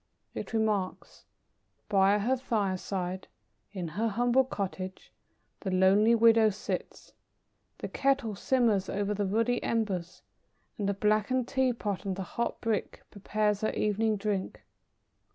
[0.33, 1.25] It remarks:
[1.87, 3.27] "By her fireside,
[3.71, 5.11] in her humble cottage,
[5.59, 7.13] the lonely widow sits;
[7.77, 10.23] the kettle simmers over the ruddy embers,
[10.79, 14.63] and the blackened tea pot on the hot brick prepares her evening drink.